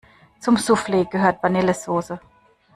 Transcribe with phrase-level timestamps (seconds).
[0.39, 2.19] Zum Souffle gehört Vanillesoße.